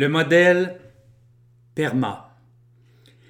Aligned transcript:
Le 0.00 0.08
modèle 0.08 0.80
PERMA. 1.74 2.34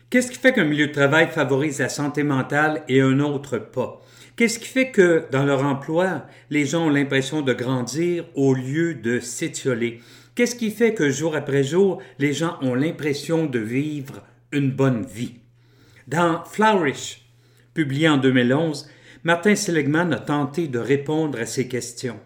Qu'est-ce 0.09 0.31
qui 0.31 0.39
fait 0.39 0.53
qu'un 0.53 0.63
milieu 0.63 0.87
de 0.87 0.93
travail 0.93 1.27
favorise 1.27 1.81
la 1.81 1.89
santé 1.89 2.23
mentale 2.23 2.85
et 2.89 3.01
un 3.01 3.19
autre 3.19 3.59
pas? 3.59 4.01
Qu'est-ce 4.37 4.61
qui 4.61 4.69
fait 4.69 4.93
que 4.93 5.25
dans 5.33 5.45
leur 5.45 5.65
emploi, 5.65 6.27
les 6.49 6.67
gens 6.67 6.87
ont 6.87 6.91
l'impression 6.91 7.43
de 7.43 7.53
grandir 7.53 8.25
au 8.37 8.55
lieu 8.55 8.95
de 8.95 9.19
s'étioler? 9.19 10.01
Qu'est-ce 10.37 10.55
qui 10.55 10.71
fait 10.71 10.95
que 10.95 11.11
jour 11.11 11.35
après 11.35 11.65
jour, 11.65 12.01
les 12.21 12.33
gens 12.33 12.57
ont 12.63 12.77
l'impression 12.77 13.47
de 13.47 13.59
vivre 13.59 14.23
une 14.53 14.71
bonne 14.71 15.05
vie? 15.05 15.41
Dans 16.07 16.45
Flourish, 16.45 17.29
publié 17.75 18.09
en 18.09 18.19
2011, 18.19 18.89
Martin 19.25 19.57
Seligman 19.57 20.13
a 20.13 20.21
tenté 20.21 20.69
de 20.69 20.79
répondre 20.79 21.41
à 21.41 21.47
ces 21.47 21.67
questions. 21.67 22.21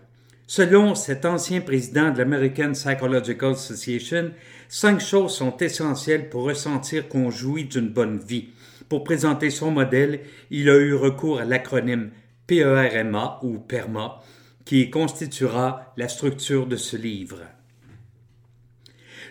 Selon 0.47 0.95
cet 0.95 1.25
ancien 1.25 1.62
président 1.62 2.11
de 2.11 2.19
l'American 2.19 2.73
Psychological 2.73 3.52
Association, 3.52 4.30
cinq 4.69 5.01
choses 5.01 5.35
sont 5.35 5.57
essentielles 5.57 6.29
pour 6.29 6.45
ressentir 6.45 7.09
qu'on 7.09 7.30
jouit 7.30 7.65
d'une 7.65 7.89
bonne 7.89 8.19
vie. 8.19 8.49
Pour 8.88 9.05
présenter 9.05 9.49
son 9.49 9.71
modèle, 9.71 10.21
il 10.51 10.69
a 10.69 10.77
eu 10.77 10.95
recours 10.95 11.41
à 11.41 11.45
l'acronyme 11.47 12.11
PERMA 12.47 13.41
ou 13.43 13.59
PERMA, 13.59 14.21
qui 14.66 14.91
constituera 14.91 15.95
la 15.97 16.09
structure 16.09 16.66
de 16.66 16.77
ce 16.77 16.97
livre. 16.97 17.41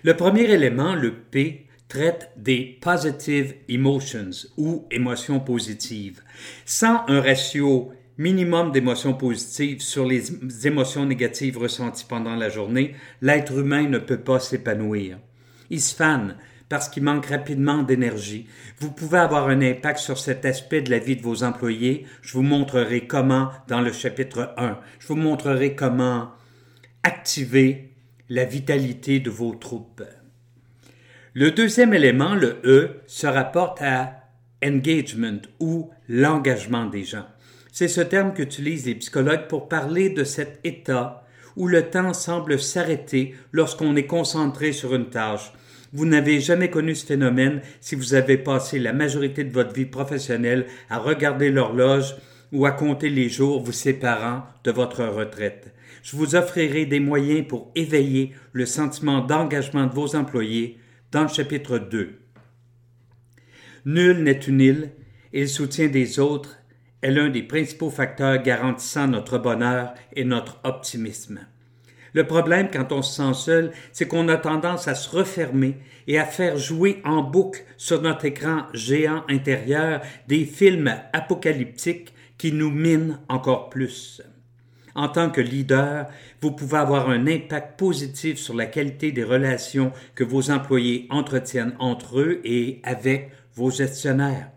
Le 0.02 0.18
premier 0.18 0.44
élément, 0.44 0.96
le 0.96 1.14
P, 1.14 1.68
traite 1.88 2.32
des 2.36 2.80
positive 2.82 3.54
emotions 3.70 4.32
ou 4.58 4.88
émotions 4.90 5.40
positives. 5.40 6.22
Sans 6.66 7.04
un 7.08 7.22
ratio 7.22 7.94
minimum 8.18 8.72
d'émotions 8.72 9.14
positives 9.14 9.82
sur 9.82 10.06
les 10.06 10.68
émotions 10.68 11.06
négatives 11.06 11.58
ressenties 11.58 12.06
pendant 12.08 12.36
la 12.36 12.50
journée, 12.50 12.96
l'être 13.22 13.58
humain 13.58 13.88
ne 13.88 13.98
peut 13.98 14.20
pas 14.20 14.40
s'épanouir. 14.40 15.18
Il 15.70 15.82
se 15.82 15.96
fane 15.96 16.38
parce 16.70 16.90
qu'il 16.90 17.04
manque 17.04 17.28
rapidement 17.28 17.84
d'énergie. 17.84 18.48
Vous 18.80 18.92
pouvez 18.92 19.20
avoir 19.20 19.48
un 19.48 19.62
impact 19.62 20.00
sur 20.00 20.18
cet 20.18 20.46
aspect 20.46 20.82
de 20.82 20.92
la 20.92 21.00
vie 21.00 21.16
de 21.16 21.22
vos 21.22 21.44
employés. 21.44 22.06
Je 22.22 22.34
vous 22.34 22.42
montrerai 22.42 23.06
comment 23.06 23.50
dans 23.68 23.82
le 23.82 23.92
chapitre 23.92 24.54
1. 24.58 24.80
Je 25.00 25.08
vous 25.08 25.16
montrerai 25.16 25.76
comment 25.76 26.32
activer 27.04 27.92
la 28.30 28.46
vitalité 28.46 29.20
de 29.20 29.30
vos 29.30 29.54
troupes. 29.54 30.04
Le 31.34 31.52
deuxième 31.52 31.94
élément, 31.94 32.36
le 32.36 32.60
E, 32.64 33.02
se 33.08 33.28
rapporte 33.28 33.82
à 33.82 34.24
engagement 34.64 35.42
ou 35.60 35.90
l'engagement 36.08 36.86
des 36.86 37.04
gens. 37.04 37.26
C'est 37.74 37.88
ce 37.88 38.02
terme 38.02 38.36
qu'utilisent 38.36 38.86
les 38.86 38.94
psychologues 38.94 39.48
pour 39.48 39.68
parler 39.68 40.12
de 40.12 40.24
cet 40.24 40.60
état 40.64 41.26
où 41.56 41.68
le 41.68 41.90
temps 41.90 42.14
semble 42.14 42.60
s'arrêter 42.60 43.34
lorsqu'on 43.52 43.96
est 43.96 44.06
concentré 44.06 44.74
sur 44.74 44.94
une 44.94 45.10
tâche. 45.10 45.52
Vous 45.92 46.06
n'avez 46.06 46.40
jamais 46.40 46.70
connu 46.70 46.94
ce 46.94 47.04
phénomène 47.04 47.62
si 47.82 47.96
vous 47.96 48.14
avez 48.14 48.38
passé 48.38 48.78
la 48.78 48.94
majorité 48.94 49.44
de 49.44 49.52
votre 49.52 49.74
vie 49.74 49.88
professionnelle 49.88 50.68
à 50.88 51.00
regarder 51.00 51.50
l'horloge 51.50 52.16
ou 52.52 52.68
à 52.68 52.72
compter 52.72 53.10
les 53.10 53.28
jours 53.28 53.64
vous 53.64 53.72
séparant 53.72 54.44
de 54.64 54.70
votre 54.70 55.04
retraite. 55.06 55.74
Je 56.04 56.16
vous 56.16 56.36
offrirai 56.36 56.86
des 56.86 57.00
moyens 57.00 57.48
pour 57.48 57.72
éveiller 57.74 58.34
le 58.52 58.68
sentiment 58.68 59.22
d'engagement 59.22 59.88
de 59.88 59.96
vos 59.96 60.16
employés 60.16 60.78
dans 61.12 61.24
le 61.24 61.28
chapitre 61.28 61.80
2. 61.80 62.20
Nul 63.86 64.22
n'est 64.22 64.42
une 64.42 64.62
île 64.62 64.92
et 65.34 65.42
le 65.42 65.48
soutien 65.48 65.88
des 65.88 66.20
autres 66.20 66.60
est 67.04 67.12
l'un 67.12 67.30
des 67.30 67.44
principaux 67.44 67.92
facteurs 67.92 68.42
garantissant 68.42 69.08
notre 69.08 69.38
bonheur 69.38 69.94
et 70.16 70.24
notre 70.24 70.60
optimisme. 70.64 71.42
Le 72.14 72.26
problème 72.26 72.70
quand 72.72 72.92
on 72.92 73.02
se 73.02 73.16
sent 73.16 73.34
seul, 73.34 73.72
c'est 73.92 74.08
qu'on 74.08 74.30
a 74.30 74.38
tendance 74.38 74.88
à 74.88 74.96
se 74.96 75.10
refermer 75.16 75.78
et 76.08 76.20
à 76.20 76.26
faire 76.26 76.58
jouer 76.58 77.02
en 77.04 77.22
boucle 77.22 77.64
sur 77.78 78.02
notre 78.02 78.26
écran 78.26 78.64
géant 78.74 79.24
intérieur 79.30 80.02
des 80.28 80.46
films 80.46 80.94
apocalyptiques 81.12 82.14
qui 82.38 82.52
nous 82.52 82.70
minent 82.70 83.20
encore 83.30 83.70
plus. 83.70 84.22
En 84.96 85.10
tant 85.10 85.32
que 85.32 85.42
leader, 85.42 86.08
vous 86.42 86.52
pouvez 86.52 86.78
avoir 86.78 87.10
un 87.10 87.26
impact 87.26 87.80
positif 87.80 88.38
sur 88.38 88.54
la 88.54 88.68
qualité 88.68 89.12
des 89.12 89.24
relations 89.24 89.92
que 90.14 90.24
vos 90.24 90.52
employés 90.52 91.08
entretiennent 91.10 91.76
entre 91.80 92.20
eux 92.20 92.42
et 92.44 92.80
avec 92.84 93.32
vos 93.56 93.72
gestionnaires. 93.72 94.53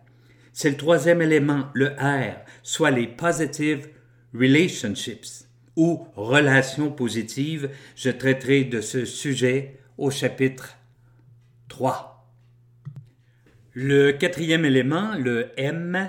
C'est 0.58 0.70
le 0.70 0.78
troisième 0.78 1.20
élément, 1.20 1.66
le 1.74 1.88
R, 1.88 2.34
soit 2.62 2.90
les 2.90 3.06
positive 3.06 3.90
relationships 4.32 5.44
ou 5.76 6.06
relations 6.14 6.90
positives. 6.90 7.68
Je 7.94 8.08
traiterai 8.08 8.64
de 8.64 8.80
ce 8.80 9.04
sujet 9.04 9.78
au 9.98 10.10
chapitre 10.10 10.78
3. 11.68 12.26
Le 13.74 14.12
quatrième 14.12 14.64
élément, 14.64 15.14
le 15.18 15.50
M, 15.58 16.08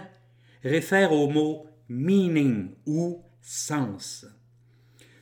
réfère 0.63 1.11
au 1.11 1.27
mot 1.27 1.67
meaning 1.89 2.69
ou 2.85 3.21
sens. 3.41 4.25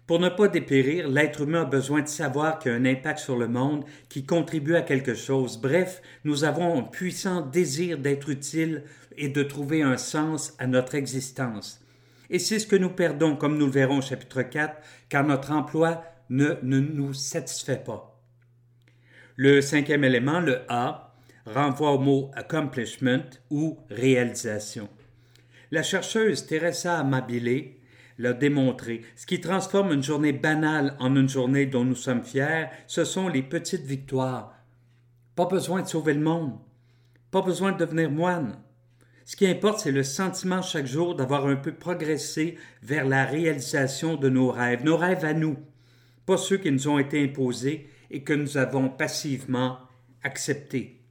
Pour 0.07 0.19
ne 0.19 0.29
pas 0.29 0.47
dépérir, 0.47 1.09
l'être 1.09 1.41
humain 1.41 1.63
a 1.63 1.65
besoin 1.65 2.03
de 2.03 2.07
savoir 2.07 2.59
qu'il 2.59 2.71
y 2.71 2.75
a 2.75 2.77
un 2.77 2.85
impact 2.85 3.19
sur 3.19 3.37
le 3.37 3.47
monde, 3.47 3.85
qui 4.07 4.23
contribue 4.23 4.75
à 4.75 4.83
quelque 4.83 5.15
chose. 5.15 5.59
Bref, 5.59 6.01
nous 6.23 6.43
avons 6.43 6.79
un 6.79 6.83
puissant 6.83 7.41
désir 7.41 7.97
d'être 7.97 8.29
utile 8.29 8.83
et 9.17 9.29
de 9.29 9.41
trouver 9.41 9.81
un 9.81 9.97
sens 9.97 10.53
à 10.59 10.67
notre 10.67 10.93
existence. 10.93 11.81
Et 12.29 12.37
c'est 12.37 12.59
ce 12.59 12.67
que 12.67 12.75
nous 12.75 12.89
perdons, 12.89 13.35
comme 13.35 13.57
nous 13.57 13.65
le 13.65 13.71
verrons 13.71 13.97
au 13.97 14.01
chapitre 14.01 14.43
4, 14.43 14.75
car 15.09 15.23
notre 15.25 15.51
emploi 15.51 16.03
ne, 16.29 16.55
ne 16.61 16.79
nous 16.79 17.13
satisfait 17.13 17.81
pas. 17.83 18.21
Le 19.35 19.59
cinquième 19.61 20.03
élément, 20.03 20.39
le 20.39 20.61
A, 20.69 21.15
renvoie 21.47 21.91
au 21.91 21.99
mot 21.99 22.31
accomplishment 22.35 23.29
ou 23.49 23.79
réalisation. 23.89 24.87
La 25.71 25.83
chercheuse 25.83 26.45
Teresa 26.45 26.99
Amabile 26.99 27.73
l'a 28.17 28.33
démontré. 28.33 29.01
Ce 29.15 29.25
qui 29.25 29.41
transforme 29.41 29.91
une 29.91 30.03
journée 30.03 30.33
banale 30.33 30.95
en 30.99 31.15
une 31.15 31.29
journée 31.29 31.65
dont 31.65 31.83
nous 31.83 31.95
sommes 31.95 32.23
fiers, 32.23 32.67
ce 32.87 33.03
sont 33.03 33.27
les 33.27 33.43
petites 33.43 33.85
victoires. 33.85 34.53
Pas 35.35 35.45
besoin 35.45 35.81
de 35.81 35.87
sauver 35.87 36.13
le 36.13 36.21
monde. 36.21 36.57
Pas 37.31 37.41
besoin 37.41 37.71
de 37.73 37.77
devenir 37.77 38.09
moine. 38.09 38.57
Ce 39.25 39.35
qui 39.35 39.47
importe, 39.47 39.79
c'est 39.79 39.91
le 39.91 40.03
sentiment 40.03 40.61
chaque 40.61 40.85
jour 40.85 41.15
d'avoir 41.15 41.47
un 41.47 41.55
peu 41.55 41.73
progressé 41.73 42.57
vers 42.83 43.05
la 43.05 43.25
réalisation 43.25 44.15
de 44.15 44.29
nos 44.29 44.51
rêves, 44.51 44.83
nos 44.83 44.97
rêves 44.97 45.25
à 45.25 45.33
nous, 45.33 45.57
pas 46.27 46.37
ceux 46.37 46.57
qui 46.57 46.71
nous 46.71 46.87
ont 46.87 46.99
été 46.99 47.23
imposés 47.23 47.89
et 48.11 48.23
que 48.23 48.33
nous 48.33 48.57
avons 48.57 48.87
passivement 48.87 49.79
acceptés. 50.21 51.01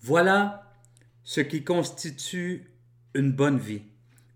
Voilà 0.00 0.70
ce 1.22 1.40
qui 1.40 1.64
constitue 1.64 2.70
une 3.14 3.32
bonne 3.32 3.58
vie, 3.58 3.82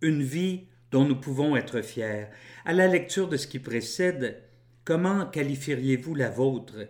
une 0.00 0.22
vie 0.22 0.66
dont 0.90 1.04
nous 1.04 1.16
pouvons 1.16 1.56
être 1.56 1.82
fiers. 1.82 2.26
À 2.64 2.72
la 2.72 2.86
lecture 2.86 3.28
de 3.28 3.36
ce 3.36 3.46
qui 3.46 3.58
précède, 3.58 4.42
comment 4.84 5.26
qualifieriez-vous 5.26 6.14
la 6.14 6.30
vôtre 6.30 6.88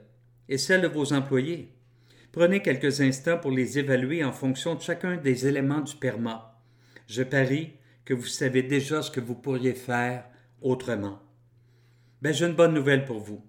et 0.49 0.59
celle 0.59 0.83
de 0.83 0.89
vos 0.89 1.13
employés? 1.13 1.73
Prenez 2.33 2.61
quelques 2.63 3.01
instants 3.01 3.39
pour 3.39 3.51
les 3.51 3.79
évaluer 3.79 4.23
en 4.23 4.33
fonction 4.33 4.75
de 4.75 4.81
chacun 4.81 5.17
des 5.17 5.47
éléments 5.47 5.81
du 5.81 5.97
PERMA. 5.97 6.61
Je 7.07 7.23
parie 7.23 7.73
que 8.05 8.15
vous 8.15 8.27
savez 8.27 8.63
déjà 8.63 9.03
ce 9.03 9.11
que 9.11 9.21
vous 9.21 9.35
pourriez 9.35 9.75
faire 9.75 10.25
autrement. 10.63 11.21
Ben, 12.23 12.33
j'ai 12.33 12.47
une 12.47 12.55
bonne 12.55 12.75
nouvelle 12.75 13.05
pour 13.05 13.19
vous. 13.19 13.43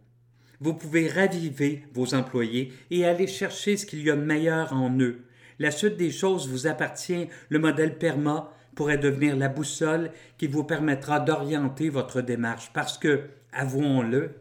Vous 0.59 0.73
pouvez 0.73 1.07
raviver 1.07 1.83
vos 1.93 2.13
employés 2.13 2.73
et 2.91 3.05
aller 3.05 3.27
chercher 3.27 3.77
ce 3.77 3.85
qu'il 3.85 4.03
y 4.03 4.09
a 4.09 4.15
de 4.15 4.21
meilleur 4.21 4.73
en 4.73 4.97
eux. 4.99 5.25
La 5.57 5.71
suite 5.71 5.97
des 5.97 6.11
choses 6.11 6.49
vous 6.49 6.67
appartient. 6.67 7.27
Le 7.49 7.59
modèle 7.59 7.97
PERMA 7.97 8.53
pourrait 8.79 8.97
devenir 8.97 9.35
la 9.35 9.49
boussole 9.49 10.09
qui 10.37 10.47
vous 10.47 10.63
permettra 10.63 11.19
d'orienter 11.19 11.89
votre 11.89 12.21
démarche. 12.21 12.71
Parce 12.73 12.97
que, 12.97 13.23
avouons-le, 13.51 14.35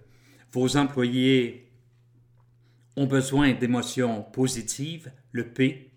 vos 0.52 0.76
employés 0.76 1.68
ont 2.96 3.06
besoin 3.06 3.54
d'émotions 3.54 4.22
positives, 4.22 5.10
le 5.32 5.48
P, 5.48 5.90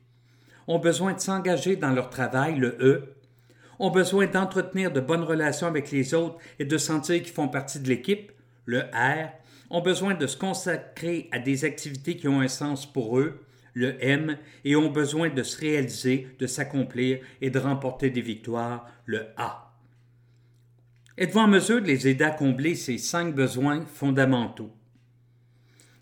ont 0.68 0.80
besoin 0.80 1.14
de 1.14 1.20
s'engager 1.20 1.76
dans 1.76 1.92
leur 1.92 2.10
travail, 2.10 2.58
le 2.58 2.76
E, 2.82 3.14
ont 3.78 3.92
besoin 3.92 4.26
d'entretenir 4.26 4.92
de 4.92 5.02
bonnes 5.02 5.22
relations 5.22 5.68
avec 5.68 5.92
les 5.92 6.16
autres 6.16 6.40
et 6.58 6.66
de 6.66 6.78
sentir 6.80 7.22
qu'ils 7.22 7.34
font 7.34 7.48
partie 7.48 7.80
de 7.80 7.90
l'équipe, 7.90 8.32
le 8.66 8.80
R, 8.80 9.30
ont 9.70 9.82
besoin 9.82 10.16
de 10.16 10.26
se 10.26 10.36
consacrer 10.36 11.30
à 11.32 11.38
des 11.38 11.64
activités 11.64 12.18
qui 12.18 12.28
ont 12.28 12.42
un 12.42 12.48
sens 12.48 12.92
pour 12.92 13.20
eux, 13.20 13.46
le 13.74 13.96
M, 14.04 14.38
et 14.66 14.76
ont 14.76 14.90
besoin 14.90 15.30
de 15.30 15.44
se 15.44 15.60
réaliser, 15.60 16.28
de 16.40 16.48
s'accomplir 16.48 17.20
et 17.42 17.50
de 17.50 17.60
remporter 17.60 18.10
des 18.10 18.22
victoires, 18.22 18.86
le 19.06 19.28
A. 19.38 19.74
Êtes-vous 21.18 21.40
en 21.40 21.48
mesure 21.48 21.82
de 21.82 21.88
les 21.88 22.08
aider 22.08 22.24
à 22.24 22.32
combler 22.32 22.76
ces 22.76 22.98
cinq 22.98 23.36
besoins 23.36 23.86
fondamentaux? 23.86 24.72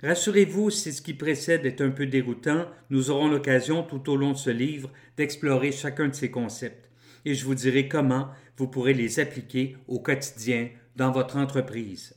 Rassurez-vous, 0.02 0.70
si 0.70 0.94
ce 0.94 1.02
qui 1.02 1.14
précède 1.14 1.66
est 1.66 1.82
un 1.82 1.90
peu 1.90 2.06
déroutant, 2.06 2.68
nous 2.90 3.10
aurons 3.10 3.28
l'occasion 3.28 3.84
tout 3.84 4.10
au 4.10 4.16
long 4.16 4.32
de 4.32 4.38
ce 4.38 4.50
livre 4.50 4.90
d'explorer 5.18 5.72
chacun 5.74 6.08
de 6.08 6.16
ces 6.16 6.32
concepts, 6.32 6.90
et 7.26 7.34
je 7.34 7.44
vous 7.46 7.56
dirai 7.56 7.90
comment 7.90 8.30
vous 8.56 8.68
pourrez 8.68 8.94
les 8.94 9.20
appliquer 9.20 9.76
au 9.88 10.00
quotidien 10.00 10.70
dans 10.96 11.12
votre 11.12 11.36
entreprise. 11.36 12.16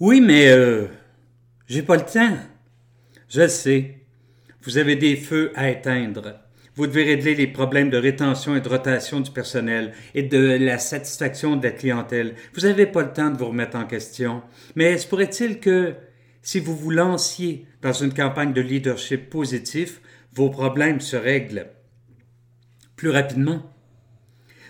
Oui, 0.00 0.20
mais 0.20 0.48
euh, 0.48 0.86
j'ai 1.66 1.82
pas 1.82 1.96
le 1.96 2.04
temps. 2.04 2.36
Je 3.28 3.46
sais. 3.46 3.98
Vous 4.62 4.78
avez 4.78 4.96
des 4.96 5.16
feux 5.16 5.52
à 5.54 5.70
éteindre. 5.70 6.40
Vous 6.74 6.86
devez 6.86 7.04
régler 7.04 7.34
les 7.34 7.46
problèmes 7.46 7.90
de 7.90 7.98
rétention 7.98 8.56
et 8.56 8.60
de 8.60 8.68
rotation 8.68 9.20
du 9.20 9.30
personnel 9.30 9.92
et 10.14 10.22
de 10.22 10.56
la 10.58 10.78
satisfaction 10.78 11.56
de 11.56 11.66
la 11.66 11.72
clientèle. 11.72 12.34
Vous 12.54 12.62
n'avez 12.62 12.86
pas 12.86 13.02
le 13.02 13.12
temps 13.12 13.30
de 13.30 13.36
vous 13.36 13.48
remettre 13.48 13.76
en 13.76 13.84
question. 13.84 14.42
Mais 14.76 14.96
se 14.96 15.06
pourrait-il 15.06 15.60
que, 15.60 15.94
si 16.40 16.60
vous 16.60 16.74
vous 16.76 16.90
lanciez 16.90 17.66
dans 17.82 17.92
une 17.92 18.14
campagne 18.14 18.52
de 18.52 18.60
leadership 18.60 19.28
positif, 19.28 20.00
vos 20.32 20.50
problèmes 20.50 21.00
se 21.00 21.16
règlent 21.16 21.66
plus 22.96 23.10
rapidement? 23.10 23.74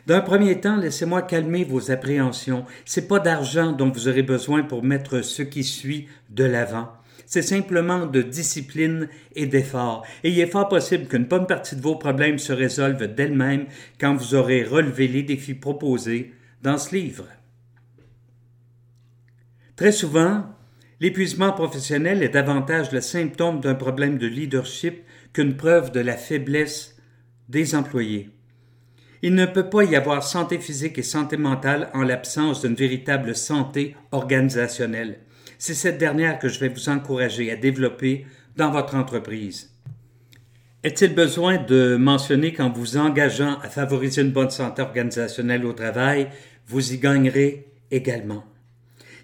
D'un 0.07 0.21
premier 0.23 0.59
temps, 0.61 0.79
laissez-moi 0.79 1.23
calmer 1.23 1.65
vos 1.65 1.91
appréhensions. 1.91 2.65
C'est 2.87 3.07
pas 3.07 3.21
d'argent 3.21 3.73
dont 3.73 3.91
vous 3.91 4.09
aurez 4.09 4.23
besoin 4.23 4.63
pour 4.63 4.83
mettre 4.83 5.21
ce 5.21 5.43
qui 5.43 5.63
suit 5.63 6.09
de 6.31 6.45
l'avant 6.45 6.98
c'est 7.29 7.43
simplement 7.43 8.07
de 8.07 8.23
discipline 8.23 9.07
et 9.37 9.45
d'effort. 9.45 10.05
Et 10.25 10.31
il 10.31 10.41
est 10.41 10.47
fort 10.47 10.67
possible 10.67 11.07
qu'une 11.07 11.27
bonne 11.27 11.47
partie 11.47 11.77
de 11.77 11.83
vos 11.83 11.97
problèmes 11.97 12.39
se 12.39 12.55
résolvent 12.55 13.07
d'elles-mêmes 13.07 13.67
quand 14.01 14.15
vous 14.15 14.35
aurez 14.35 14.65
relevé 14.65 15.09
les 15.09 15.23
défis 15.23 15.53
proposés 15.53 16.33
dans 16.63 16.79
ce 16.79 16.97
livre. 16.97 17.27
Très 19.77 19.93
souvent, 19.93 20.47
l'épuisement 21.01 21.53
professionnel 21.53 22.23
est 22.23 22.31
davantage 22.31 22.93
le 22.93 23.03
symptôme 23.03 23.61
d'un 23.61 23.75
problème 23.75 24.17
de 24.17 24.27
leadership 24.27 25.03
qu'une 25.35 25.55
preuve 25.55 25.93
de 25.93 26.01
la 26.01 26.17
faiblesse 26.17 26.97
des 27.51 27.75
employés. 27.75 28.31
Il 29.21 29.35
ne 29.35 29.45
peut 29.45 29.69
pas 29.69 29.85
y 29.85 29.97
avoir 29.97 30.23
santé 30.23 30.59
physique 30.59 30.97
et 30.97 31.03
santé 31.03 31.37
mentale 31.37 31.91
en 31.93 32.05
l'absence 32.05 32.63
d'une 32.63 32.75
véritable 32.75 33.37
santé 33.37 33.97
organisationnelle. 34.13 35.19
C'est 35.61 35.75
cette 35.75 35.99
dernière 35.99 36.39
que 36.39 36.49
je 36.49 36.61
vais 36.61 36.69
vous 36.69 36.89
encourager 36.89 37.51
à 37.51 37.57
développer 37.57 38.25
dans 38.57 38.71
votre 38.71 38.95
entreprise. 38.95 39.75
Est-il 40.85 41.17
besoin 41.17 41.59
de 41.59 41.97
mentionner 41.97 42.53
qu'en 42.53 42.71
vous 42.71 42.97
engageant 42.97 43.59
à 43.59 43.69
favoriser 43.69 44.23
une 44.23 44.31
bonne 44.31 44.51
santé 44.51 44.83
organisationnelle 44.83 45.67
au 45.67 45.73
travail, 45.73 46.29
vous 46.69 46.93
y 46.93 46.99
gagnerez 46.99 47.67
également? 47.91 48.45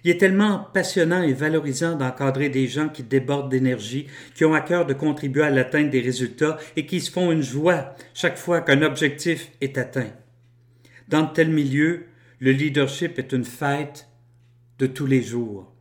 Il 0.03 0.11
est 0.11 0.17
tellement 0.17 0.67
passionnant 0.73 1.23
et 1.23 1.31
valorisant 1.31 1.95
d'encadrer 1.95 2.49
des 2.49 2.67
gens 2.67 2.89
qui 2.89 3.01
débordent 3.01 3.49
d'énergie, 3.49 4.07
qui 4.35 4.43
ont 4.43 4.53
à 4.53 4.59
cœur 4.59 4.85
de 4.85 4.93
contribuer 4.93 5.43
à 5.43 5.49
l'atteinte 5.49 5.89
des 5.89 6.01
résultats 6.01 6.57
et 6.75 6.85
qui 6.85 6.99
se 6.99 7.09
font 7.09 7.31
une 7.31 7.41
joie 7.41 7.95
chaque 8.13 8.37
fois 8.37 8.59
qu'un 8.59 8.81
objectif 8.81 9.51
est 9.61 9.77
atteint. 9.77 10.11
Dans 11.07 11.23
de 11.23 11.31
tels 11.31 11.49
milieux, 11.49 12.07
le 12.39 12.51
leadership 12.51 13.17
est 13.17 13.31
une 13.31 13.45
fête 13.45 14.09
de 14.79 14.85
tous 14.85 15.05
les 15.05 15.23
jours. 15.23 15.74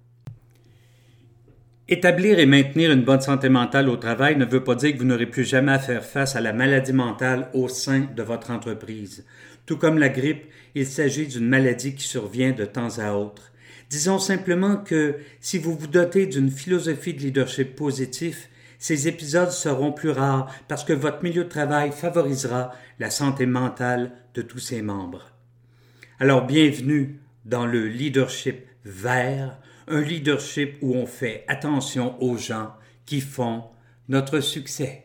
Établir 1.87 2.39
et 2.39 2.47
maintenir 2.47 2.93
une 2.93 3.05
bonne 3.05 3.21
santé 3.21 3.51
mentale 3.51 3.91
au 3.91 3.99
travail 3.99 4.37
ne 4.39 4.47
veut 4.47 4.65
pas 4.65 4.75
dire 4.75 4.95
que 4.95 4.99
vous 4.99 5.05
n'aurez 5.05 5.27
plus 5.27 5.45
jamais 5.45 5.73
à 5.73 5.79
faire 5.79 6.03
face 6.03 6.35
à 6.35 6.41
la 6.41 6.55
maladie 6.55 6.95
mentale 6.95 7.51
au 7.53 7.69
sein 7.69 8.09
de 8.17 8.23
votre 8.23 8.51
entreprise. 8.51 9.27
Tout 9.67 9.77
comme 9.77 9.99
la 9.99 10.09
grippe, 10.09 10.47
il 10.75 10.87
s'agit 10.87 11.27
d'une 11.27 11.47
maladie 11.47 11.95
qui 11.95 12.05
survient 12.05 12.53
de 12.53 12.65
temps 12.65 12.99
à 12.99 13.13
autre. 13.13 13.53
Disons 13.91 14.19
simplement 14.19 14.79
que 14.79 15.17
si 15.41 15.59
vous 15.59 15.77
vous 15.77 15.87
dotez 15.87 16.25
d'une 16.25 16.51
philosophie 16.51 17.13
de 17.13 17.21
leadership 17.21 17.77
positif, 17.77 18.49
ces 18.79 19.07
épisodes 19.07 19.51
seront 19.51 19.93
plus 19.93 20.09
rares 20.11 20.51
parce 20.69 20.85
que 20.85 20.95
votre 20.95 21.23
milieu 21.23 21.45
de 21.45 21.51
travail 21.51 21.93
favorisera 21.93 22.73
la 22.99 23.11
santé 23.11 23.45
mentale 23.45 24.13
de 24.33 24.41
tous 24.41 24.59
ses 24.59 24.81
membres. 24.81 25.33
Alors 26.19 26.47
bienvenue 26.47 27.21
dans 27.45 27.67
le 27.67 27.87
leadership 27.87 28.65
vert, 28.85 29.59
un 29.89 30.01
leadership 30.01 30.77
où 30.83 30.95
on 30.95 31.07
fait 31.07 31.45
attention 31.49 32.21
aux 32.23 32.37
gens 32.37 32.75
qui 33.07 33.21
font 33.21 33.65
notre 34.09 34.41
succès. 34.41 35.05